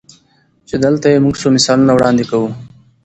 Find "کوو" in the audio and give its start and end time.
2.29-2.53